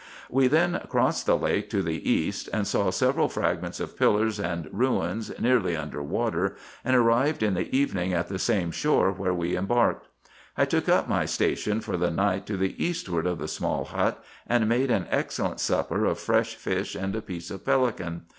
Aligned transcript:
We 0.31 0.47
then 0.47 0.81
crossed 0.89 1.27
the 1.27 1.37
lake 1.37 1.69
to 1.69 1.83
the 1.83 2.09
east, 2.11 2.49
and 2.51 2.65
saw 2.65 2.89
several 2.89 3.29
fragments 3.29 3.79
of 3.79 3.95
pillars 3.95 4.39
and 4.39 4.67
ruins 4.71 5.31
nearly 5.39 5.75
under 5.77 6.01
water, 6.01 6.55
and 6.83 6.95
arrived 6.95 7.43
in 7.43 7.53
the 7.53 7.69
evening 7.77 8.11
at 8.11 8.27
the 8.27 8.39
same 8.39 8.71
shore 8.71 9.11
where 9.11 9.31
we 9.35 9.55
embarked. 9.55 10.07
I 10.57 10.65
took 10.65 10.89
up 10.89 11.07
my 11.07 11.27
station 11.27 11.81
for 11.81 11.97
the 11.97 12.09
night 12.09 12.47
to 12.47 12.57
the 12.57 12.83
eastward 12.83 13.27
of 13.27 13.37
the 13.37 13.47
small 13.47 13.85
hut, 13.85 14.23
and 14.47 14.67
made 14.67 14.89
an 14.89 15.05
excellent 15.11 15.59
supper 15.59 16.05
of 16.05 16.17
fresh 16.17 16.55
fish 16.55 16.95
and 16.95 17.15
a 17.15 17.21
piece 17.21 17.51
of 17.51 17.63
pelican. 17.63 18.23